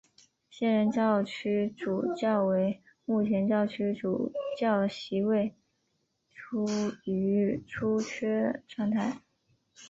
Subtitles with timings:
[0.49, 5.53] 现任教区主教为目前教区主教席位
[6.33, 6.65] 处
[7.05, 9.21] 于出缺状态。